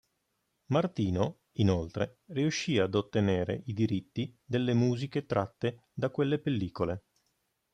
Martino, 0.71 1.41
inoltre, 1.57 2.21
riuscì 2.29 2.79
ad 2.79 2.95
ottenere 2.95 3.61
i 3.67 3.73
diritti 3.73 4.35
delle 4.43 4.73
musiche 4.73 5.27
tratte 5.27 5.89
da 5.93 6.09
quelle 6.09 6.39
pellicole. 6.39 7.03